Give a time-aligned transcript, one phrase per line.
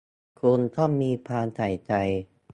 [0.39, 1.93] คุณต้องมีความใส่ใจ